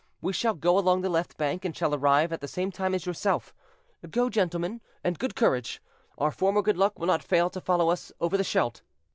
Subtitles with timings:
[0.19, 3.05] We shall go along the left bank, and shall arrive at the same time as
[3.05, 3.53] yourself.
[4.09, 5.79] Go, gentlemen, and good courage;
[6.17, 8.81] our former good luck will not fail to follow us over the Scheldt."